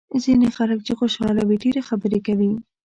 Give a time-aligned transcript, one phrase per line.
[0.23, 2.51] ځینې خلک چې خوشاله وي ډېرې خبرې کوي.